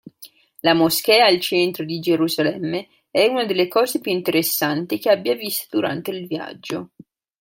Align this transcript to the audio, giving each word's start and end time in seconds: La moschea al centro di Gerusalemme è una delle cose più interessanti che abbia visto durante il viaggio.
La 0.61 0.73
moschea 0.73 1.27
al 1.27 1.39
centro 1.39 1.85
di 1.85 1.99
Gerusalemme 1.99 2.87
è 3.11 3.27
una 3.27 3.45
delle 3.45 3.67
cose 3.67 3.99
più 3.99 4.11
interessanti 4.11 4.97
che 4.97 5.11
abbia 5.11 5.35
visto 5.35 5.67
durante 5.75 6.09
il 6.09 6.25
viaggio. 6.25 6.89